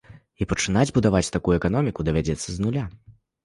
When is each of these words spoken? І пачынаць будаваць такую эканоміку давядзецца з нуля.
І 0.43 0.47
пачынаць 0.53 0.93
будаваць 0.95 1.31
такую 1.37 1.55
эканоміку 1.61 2.09
давядзецца 2.11 2.49
з 2.59 2.61
нуля. 2.67 2.91